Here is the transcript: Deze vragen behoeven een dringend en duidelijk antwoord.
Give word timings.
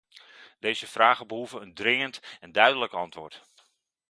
Deze 0.59 0.87
vragen 0.87 1.27
behoeven 1.27 1.61
een 1.61 1.73
dringend 1.73 2.19
en 2.39 2.51
duidelijk 2.51 2.93
antwoord. 2.93 3.41